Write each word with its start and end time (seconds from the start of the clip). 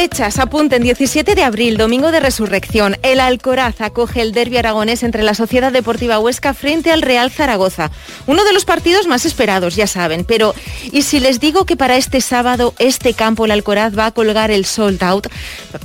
Fechas, 0.00 0.38
apunten 0.38 0.82
17 0.82 1.34
de 1.34 1.42
abril, 1.42 1.76
domingo 1.76 2.10
de 2.10 2.20
resurrección. 2.20 2.96
El 3.02 3.20
Alcoraz 3.20 3.82
acoge 3.82 4.22
el 4.22 4.32
derbi 4.32 4.56
aragonés 4.56 5.02
entre 5.02 5.22
la 5.22 5.34
Sociedad 5.34 5.72
Deportiva 5.72 6.18
Huesca 6.18 6.54
frente 6.54 6.90
al 6.90 7.02
Real 7.02 7.30
Zaragoza. 7.30 7.90
Uno 8.26 8.42
de 8.44 8.54
los 8.54 8.64
partidos 8.64 9.06
más 9.06 9.26
esperados, 9.26 9.76
ya 9.76 9.86
saben. 9.86 10.24
Pero, 10.24 10.54
¿y 10.90 11.02
si 11.02 11.20
les 11.20 11.38
digo 11.38 11.66
que 11.66 11.76
para 11.76 11.98
este 11.98 12.22
sábado 12.22 12.72
este 12.78 13.12
campo, 13.12 13.44
el 13.44 13.50
Alcoraz, 13.50 13.92
va 13.92 14.06
a 14.06 14.12
colgar 14.12 14.50
el 14.50 14.64
sold 14.64 15.02
out? 15.04 15.26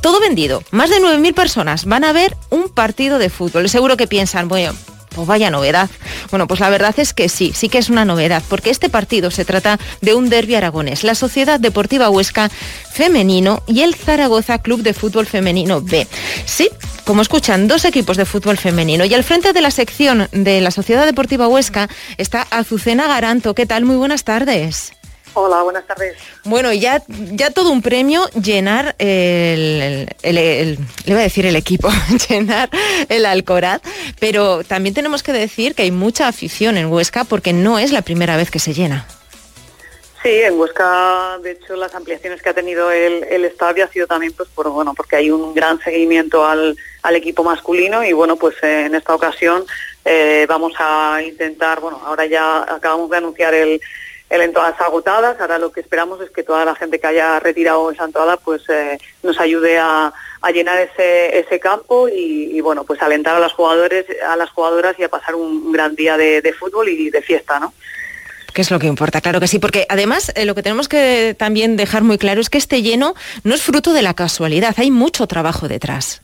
Todo 0.00 0.20
vendido. 0.20 0.62
Más 0.70 0.90
de 0.90 1.00
9.000 1.00 1.34
personas 1.34 1.84
van 1.84 2.04
a 2.04 2.12
ver 2.12 2.36
un 2.50 2.68
partido 2.68 3.18
de 3.18 3.30
fútbol. 3.30 3.68
Seguro 3.68 3.96
que 3.96 4.06
piensan, 4.06 4.46
bueno, 4.46 4.74
pues 5.14 5.26
vaya 5.26 5.50
novedad. 5.50 5.88
Bueno, 6.30 6.46
pues 6.46 6.60
la 6.60 6.70
verdad 6.70 6.94
es 6.98 7.14
que 7.14 7.28
sí, 7.28 7.52
sí 7.54 7.68
que 7.68 7.78
es 7.78 7.88
una 7.88 8.04
novedad, 8.04 8.42
porque 8.48 8.70
este 8.70 8.88
partido 8.88 9.30
se 9.30 9.44
trata 9.44 9.78
de 10.00 10.14
un 10.14 10.28
derbi 10.28 10.54
aragonés. 10.54 11.04
La 11.04 11.14
Sociedad 11.14 11.60
Deportiva 11.60 12.10
Huesca 12.10 12.50
femenino 12.92 13.62
y 13.66 13.82
el 13.82 13.94
Zaragoza 13.94 14.58
Club 14.58 14.82
de 14.82 14.94
Fútbol 14.94 15.26
Femenino 15.26 15.80
B. 15.80 16.06
Sí, 16.44 16.68
como 17.04 17.22
escuchan, 17.22 17.68
dos 17.68 17.84
equipos 17.84 18.16
de 18.16 18.24
fútbol 18.24 18.56
femenino. 18.56 19.04
Y 19.04 19.12
al 19.14 19.24
frente 19.24 19.52
de 19.52 19.60
la 19.60 19.70
sección 19.70 20.28
de 20.32 20.60
la 20.60 20.70
Sociedad 20.70 21.04
Deportiva 21.04 21.48
Huesca 21.48 21.88
está 22.16 22.46
Azucena 22.50 23.06
Garanto. 23.06 23.54
¿Qué 23.54 23.66
tal? 23.66 23.84
Muy 23.84 23.96
buenas 23.96 24.24
tardes. 24.24 24.92
Hola, 25.36 25.62
buenas 25.62 25.84
tardes. 25.84 26.16
Bueno, 26.44 26.72
ya, 26.72 27.02
ya 27.08 27.50
todo 27.50 27.70
un 27.70 27.82
premio 27.82 28.28
llenar 28.40 28.94
el, 28.98 30.06
le 30.22 30.78
iba 31.06 31.18
a 31.18 31.22
decir 31.22 31.44
el 31.44 31.56
equipo, 31.56 31.88
llenar 32.28 32.70
el 33.08 33.26
Alcoraz, 33.26 33.82
pero 34.20 34.62
también 34.62 34.94
tenemos 34.94 35.24
que 35.24 35.32
decir 35.32 35.74
que 35.74 35.82
hay 35.82 35.90
mucha 35.90 36.28
afición 36.28 36.76
en 36.76 36.86
Huesca 36.86 37.24
porque 37.24 37.52
no 37.52 37.80
es 37.80 37.90
la 37.90 38.02
primera 38.02 38.36
vez 38.36 38.52
que 38.52 38.60
se 38.60 38.74
llena. 38.74 39.08
Sí, 40.22 40.30
en 40.30 40.58
Huesca, 40.58 41.38
de 41.42 41.50
hecho, 41.50 41.74
las 41.74 41.94
ampliaciones 41.96 42.40
que 42.40 42.50
ha 42.50 42.54
tenido 42.54 42.92
el, 42.92 43.44
estadio 43.44 43.84
ha 43.84 43.88
sido 43.88 44.06
también 44.06 44.32
pues 44.32 44.48
por 44.50 44.70
bueno, 44.70 44.94
porque 44.94 45.16
hay 45.16 45.30
un 45.32 45.52
gran 45.52 45.80
seguimiento 45.80 46.46
al, 46.46 46.76
equipo 47.10 47.42
masculino 47.42 48.04
y 48.04 48.12
bueno, 48.12 48.36
pues 48.36 48.54
en 48.62 48.94
esta 48.94 49.14
ocasión 49.14 49.64
eh, 50.04 50.46
vamos 50.48 50.72
a 50.78 51.20
intentar, 51.22 51.80
bueno, 51.80 52.00
ahora 52.06 52.24
ya 52.24 52.62
acabamos 52.62 53.10
de 53.10 53.16
anunciar 53.16 53.52
el 53.52 53.68
el 53.72 53.80
entradas 54.40 54.80
agotadas. 54.80 55.40
Ahora 55.40 55.58
lo 55.58 55.72
que 55.72 55.80
esperamos 55.80 56.20
es 56.20 56.30
que 56.30 56.42
toda 56.42 56.64
la 56.64 56.74
gente 56.74 56.98
que 56.98 57.06
haya 57.06 57.40
retirado 57.40 57.90
esa 57.90 58.04
entrada 58.04 58.36
pues 58.36 58.62
eh, 58.68 58.98
nos 59.22 59.38
ayude 59.38 59.78
a, 59.78 60.12
llenar 60.52 60.78
ese, 60.78 61.38
ese 61.38 61.58
campo 61.58 62.06
y, 62.06 62.60
bueno, 62.60 62.84
pues 62.84 63.00
alentar 63.00 63.34
a 63.34 63.40
los 63.40 63.54
jugadores, 63.54 64.04
a 64.28 64.36
las 64.36 64.50
jugadoras 64.50 64.94
y 64.98 65.02
a 65.02 65.08
pasar 65.08 65.34
un 65.34 65.72
gran 65.72 65.94
día 65.96 66.18
de, 66.18 66.54
fútbol 66.58 66.90
y 66.90 67.08
de 67.08 67.22
fiesta, 67.22 67.58
¿no? 67.58 67.72
que 68.52 68.60
es 68.60 68.70
lo 68.70 68.78
que 68.78 68.86
importa, 68.86 69.20
claro 69.20 69.40
que 69.40 69.48
sí, 69.48 69.58
porque 69.58 69.84
además 69.88 70.32
eh, 70.36 70.44
lo 70.44 70.54
que 70.54 70.62
tenemos 70.62 70.86
que 70.86 71.34
también 71.36 71.76
dejar 71.76 72.04
muy 72.04 72.18
claro 72.18 72.40
es 72.40 72.50
que 72.50 72.58
este 72.58 72.82
lleno 72.82 73.14
no 73.42 73.54
es 73.54 73.62
fruto 73.62 73.92
de 73.92 74.02
la 74.02 74.14
casualidad, 74.14 74.74
hay 74.76 74.92
mucho 74.92 75.26
trabajo 75.26 75.66
detrás. 75.66 76.22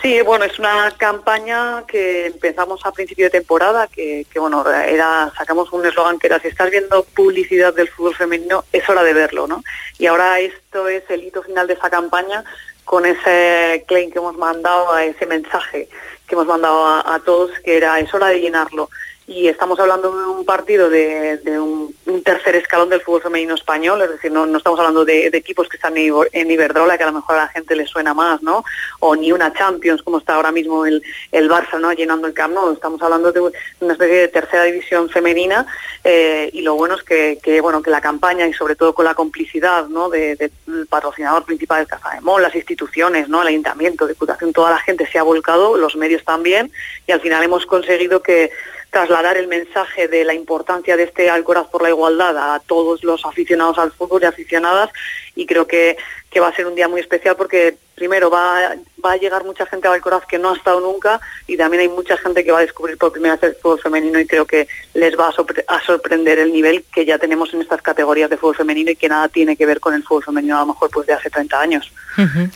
Sí, 0.00 0.22
bueno, 0.22 0.44
es 0.44 0.58
una 0.60 0.92
campaña 0.96 1.82
que 1.88 2.26
empezamos 2.26 2.80
a 2.84 2.92
principio 2.92 3.26
de 3.26 3.30
temporada, 3.30 3.88
que, 3.88 4.24
bueno, 4.36 4.64
era, 4.70 5.32
sacamos 5.36 5.72
un 5.72 5.84
eslogan 5.84 6.20
que 6.20 6.28
era, 6.28 6.38
si 6.38 6.48
estás 6.48 6.70
viendo 6.70 7.02
publicidad 7.02 7.74
del 7.74 7.88
fútbol 7.88 8.14
femenino, 8.14 8.64
es 8.72 8.88
hora 8.88 9.02
de 9.02 9.12
verlo, 9.12 9.48
¿no? 9.48 9.64
Y 9.98 10.06
ahora 10.06 10.38
esto 10.38 10.86
es 10.86 11.02
el 11.08 11.24
hito 11.24 11.42
final 11.42 11.66
de 11.66 11.74
esa 11.74 11.90
campaña 11.90 12.44
con 12.84 13.06
ese 13.06 13.84
claim 13.88 14.12
que 14.12 14.18
hemos 14.18 14.36
mandado, 14.36 14.96
ese 14.98 15.26
mensaje 15.26 15.88
que 16.28 16.34
hemos 16.34 16.46
mandado 16.46 16.86
a 16.86 17.20
todos, 17.24 17.50
que 17.64 17.76
era, 17.76 17.98
es 17.98 18.12
hora 18.14 18.28
de 18.28 18.40
llenarlo 18.40 18.90
y 19.28 19.46
estamos 19.46 19.78
hablando 19.78 20.10
de 20.10 20.26
un 20.26 20.44
partido 20.46 20.88
de, 20.88 21.38
un, 21.60 21.94
tercer 22.24 22.56
escalón 22.56 22.88
del 22.88 23.02
fútbol 23.02 23.22
femenino 23.22 23.54
español, 23.54 24.00
es 24.00 24.10
decir, 24.10 24.32
no, 24.32 24.44
estamos 24.56 24.80
hablando 24.80 25.04
de, 25.04 25.26
equipos 25.26 25.68
que 25.68 25.76
están 25.76 25.94
en 25.96 26.50
Iberdrola, 26.50 26.96
que 26.96 27.04
a 27.04 27.08
lo 27.08 27.12
mejor 27.12 27.36
a 27.36 27.44
la 27.44 27.48
gente 27.48 27.76
le 27.76 27.86
suena 27.86 28.14
más, 28.14 28.42
¿no? 28.42 28.64
O 29.00 29.14
ni 29.14 29.30
una 29.30 29.52
Champions, 29.52 30.02
como 30.02 30.18
está 30.18 30.34
ahora 30.34 30.50
mismo 30.50 30.86
el, 30.86 31.02
el 31.30 31.48
Barça, 31.50 31.78
¿no? 31.78 31.92
Llenando 31.92 32.26
el 32.26 32.32
Camp 32.32 32.54
Nou. 32.54 32.72
Estamos 32.72 33.00
hablando 33.02 33.30
de 33.30 33.40
una 33.40 33.92
especie 33.92 34.16
de 34.16 34.28
tercera 34.28 34.64
división 34.64 35.10
femenina 35.10 35.66
eh, 36.02 36.48
y 36.52 36.62
lo 36.62 36.74
bueno 36.74 36.94
es 36.94 37.02
que, 37.02 37.60
bueno, 37.60 37.82
que 37.82 37.90
la 37.90 38.00
campaña 38.00 38.46
y 38.46 38.54
sobre 38.54 38.76
todo 38.76 38.94
con 38.94 39.04
la 39.04 39.14
complicidad, 39.14 39.86
¿no? 39.88 40.08
Del 40.08 40.50
patrocinador 40.88 41.44
principal 41.44 41.84
de 41.84 41.86
Casa 41.86 42.10
de 42.18 42.42
las 42.42 42.54
instituciones, 42.54 43.28
¿no? 43.28 43.42
El 43.42 43.48
ayuntamiento, 43.48 44.06
Diputación, 44.06 44.52
toda 44.52 44.70
la 44.70 44.78
gente 44.78 45.06
se 45.06 45.18
ha 45.18 45.22
volcado, 45.22 45.76
los 45.76 45.96
medios 45.96 46.24
también 46.24 46.72
y 47.06 47.12
al 47.12 47.20
final 47.20 47.42
hemos 47.42 47.66
conseguido 47.66 48.22
que 48.22 48.50
trasladar 48.90 49.36
el 49.36 49.48
mensaje 49.48 50.08
de 50.08 50.24
la 50.24 50.34
importancia 50.34 50.96
de 50.96 51.04
este 51.04 51.30
Alcoraz 51.30 51.66
por 51.68 51.82
la 51.82 51.90
igualdad 51.90 52.54
a 52.54 52.60
todos 52.60 53.04
los 53.04 53.24
aficionados 53.24 53.78
al 53.78 53.92
fútbol 53.92 54.22
y 54.22 54.26
aficionadas 54.26 54.90
y 55.38 55.46
creo 55.46 55.68
que, 55.68 55.96
que 56.30 56.40
va 56.40 56.48
a 56.48 56.54
ser 56.54 56.66
un 56.66 56.74
día 56.74 56.88
muy 56.88 57.00
especial 57.00 57.36
porque 57.36 57.76
primero 57.94 58.28
va, 58.28 58.74
va 59.04 59.12
a 59.12 59.16
llegar 59.16 59.44
mucha 59.44 59.66
gente 59.66 59.86
a 59.86 59.92
Alcoraz 59.92 60.26
que 60.26 60.36
no 60.36 60.50
ha 60.50 60.56
estado 60.56 60.80
nunca 60.80 61.20
y 61.46 61.56
también 61.56 61.82
hay 61.82 61.88
mucha 61.88 62.16
gente 62.16 62.44
que 62.44 62.50
va 62.50 62.58
a 62.58 62.62
descubrir 62.62 62.98
por 62.98 63.12
primera 63.12 63.36
vez 63.36 63.44
el 63.44 63.54
fútbol 63.54 63.80
femenino 63.80 64.18
y 64.18 64.26
creo 64.26 64.44
que 64.44 64.66
les 64.94 65.16
va 65.16 65.28
a, 65.28 65.80
sorprender 65.86 66.40
el 66.40 66.52
nivel 66.52 66.84
que 66.92 67.04
ya 67.04 67.18
tenemos 67.18 67.54
en 67.54 67.60
estas 67.60 67.82
categorías 67.82 68.28
de 68.30 68.36
fútbol 68.36 68.56
femenino 68.56 68.90
y 68.90 68.96
que 68.96 69.08
nada 69.08 69.28
tiene 69.28 69.56
que 69.56 69.64
ver 69.64 69.78
con 69.78 69.94
el 69.94 70.02
fútbol 70.02 70.24
femenino 70.24 70.56
a 70.56 70.60
lo 70.60 70.66
mejor 70.66 70.90
pues 70.90 71.06
de 71.06 71.12
hace 71.12 71.30
30 71.30 71.60
años. 71.60 71.92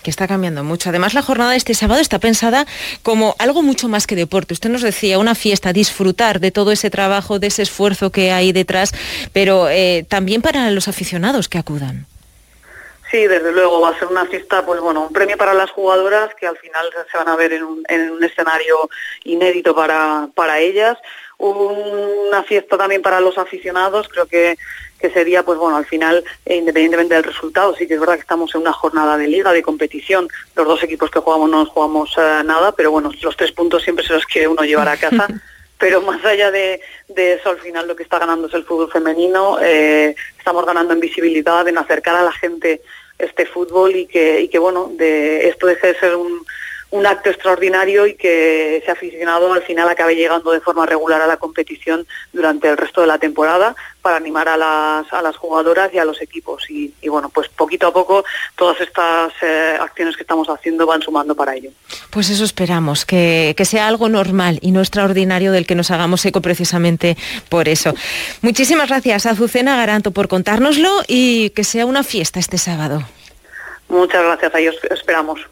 que 0.02 0.10
está 0.10 0.26
cambiando 0.26 0.64
mucho. 0.64 0.88
Además 0.88 1.14
la 1.14 1.22
jornada 1.22 1.52
de 1.52 1.58
este 1.58 1.74
sábado 1.74 2.00
está 2.00 2.18
pensada 2.18 2.66
como 3.04 3.36
algo 3.38 3.62
mucho 3.62 3.88
más 3.88 4.08
que 4.08 4.16
deporte. 4.16 4.54
Usted 4.54 4.70
nos 4.70 4.82
decía, 4.82 5.20
una 5.20 5.36
fiesta, 5.36 5.72
disfrutar 5.72 6.40
de 6.40 6.50
todo 6.50 6.72
ese 6.72 6.90
trabajo, 6.90 7.38
de 7.38 7.46
ese 7.46 7.62
esfuerzo 7.62 8.10
que 8.10 8.32
hay 8.32 8.50
detrás, 8.50 8.92
pero 9.32 9.68
eh, 9.70 10.04
también 10.08 10.42
para 10.42 10.68
los 10.72 10.88
aficionados 10.88 11.48
que 11.48 11.58
acudan. 11.58 12.06
Sí, 13.12 13.26
desde 13.26 13.52
luego 13.52 13.82
va 13.82 13.90
a 13.90 13.98
ser 13.98 14.08
una 14.08 14.24
fiesta, 14.24 14.64
pues 14.64 14.80
bueno, 14.80 15.02
un 15.02 15.12
premio 15.12 15.36
para 15.36 15.52
las 15.52 15.70
jugadoras 15.70 16.34
que 16.34 16.46
al 16.46 16.56
final 16.56 16.86
se 17.10 17.18
van 17.18 17.28
a 17.28 17.36
ver 17.36 17.52
en 17.52 17.62
un, 17.62 18.24
escenario 18.24 18.88
inédito 19.24 19.74
para, 19.74 20.30
para 20.34 20.60
ellas, 20.60 20.96
una 21.36 22.42
fiesta 22.44 22.78
también 22.78 23.02
para 23.02 23.20
los 23.20 23.36
aficionados, 23.36 24.08
creo 24.08 24.24
que, 24.24 24.56
que 24.98 25.10
sería, 25.10 25.42
pues 25.42 25.58
bueno, 25.58 25.76
al 25.76 25.84
final, 25.84 26.24
eh, 26.46 26.56
independientemente 26.56 27.14
del 27.14 27.24
resultado, 27.24 27.76
sí 27.76 27.86
que 27.86 27.94
es 27.94 28.00
verdad 28.00 28.14
que 28.14 28.22
estamos 28.22 28.54
en 28.54 28.62
una 28.62 28.72
jornada 28.72 29.18
de 29.18 29.28
liga, 29.28 29.52
de 29.52 29.62
competición, 29.62 30.26
los 30.56 30.66
dos 30.66 30.82
equipos 30.82 31.10
que 31.10 31.20
jugamos 31.20 31.50
no 31.50 31.58
nos 31.58 31.68
jugamos 31.68 32.14
eh, 32.16 32.40
nada, 32.46 32.72
pero 32.72 32.92
bueno, 32.92 33.10
los 33.20 33.36
tres 33.36 33.52
puntos 33.52 33.82
siempre 33.82 34.06
se 34.06 34.14
los 34.14 34.24
quiere 34.24 34.48
uno 34.48 34.62
llevar 34.62 34.88
a 34.88 34.96
casa. 34.96 35.28
pero 35.82 36.00
más 36.00 36.24
allá 36.24 36.52
de, 36.52 36.80
eso, 37.08 37.50
al 37.50 37.58
final 37.58 37.88
lo 37.88 37.96
que 37.96 38.04
está 38.04 38.20
ganando 38.20 38.46
es 38.46 38.54
el 38.54 38.64
fútbol 38.64 38.88
femenino, 38.90 39.58
eh, 39.60 40.14
estamos 40.38 40.64
ganando 40.64 40.94
en 40.94 41.00
visibilidad, 41.00 41.66
en 41.66 41.76
acercar 41.76 42.14
a 42.14 42.22
la 42.22 42.30
gente 42.30 42.80
este 43.18 43.46
fútbol 43.46 43.94
y 43.96 44.06
que, 44.06 44.40
y 44.42 44.48
que 44.48 44.58
bueno, 44.58 44.90
de 44.94 45.48
esto 45.48 45.66
deje 45.66 45.88
de 45.88 45.98
ser 45.98 46.16
un, 46.16 46.44
un 46.92 47.06
acto 47.06 47.30
extraordinario 47.30 48.06
y 48.06 48.14
que 48.14 48.76
ese 48.76 48.90
aficionado 48.90 49.52
al 49.52 49.62
final 49.62 49.88
acabe 49.88 50.14
llegando 50.14 50.52
de 50.52 50.60
forma 50.60 50.84
regular 50.84 51.22
a 51.22 51.26
la 51.26 51.38
competición 51.38 52.06
durante 52.34 52.68
el 52.68 52.76
resto 52.76 53.00
de 53.00 53.06
la 53.06 53.18
temporada 53.18 53.74
para 54.02 54.16
animar 54.16 54.46
a 54.48 54.58
las, 54.58 55.10
a 55.10 55.22
las 55.22 55.36
jugadoras 55.36 55.92
y 55.94 55.98
a 55.98 56.04
los 56.04 56.20
equipos. 56.20 56.68
Y, 56.68 56.92
bueno, 57.08 57.30
pues 57.30 57.48
poquito 57.48 57.86
a 57.86 57.92
poco 57.94 58.24
todas 58.56 58.78
estas 58.80 59.32
eh, 59.40 59.78
acciones 59.80 60.16
que 60.16 60.22
estamos 60.22 60.48
haciendo 60.48 60.84
van 60.86 61.00
sumando 61.00 61.34
para 61.34 61.54
ello. 61.54 61.70
Pues 62.10 62.28
eso 62.28 62.44
esperamos, 62.44 63.06
que, 63.06 63.54
que 63.56 63.64
sea 63.64 63.88
algo 63.88 64.10
normal 64.10 64.58
y 64.60 64.70
no 64.72 64.80
extraordinario 64.80 65.50
del 65.50 65.66
que 65.66 65.74
nos 65.74 65.90
hagamos 65.90 66.26
eco 66.26 66.42
precisamente 66.42 67.16
por 67.48 67.68
eso. 67.68 67.94
Muchísimas 68.42 68.88
gracias, 68.88 69.24
Azucena 69.24 69.76
Garanto, 69.76 70.10
por 70.10 70.28
contárnoslo 70.28 70.90
y 71.08 71.50
que 71.50 71.64
sea 71.64 71.86
una 71.86 72.02
fiesta 72.02 72.38
este 72.38 72.58
sábado. 72.58 73.02
Muchas 73.88 74.22
gracias, 74.22 74.54
a 74.54 74.58
ellos 74.58 74.76
esperamos. 74.90 75.46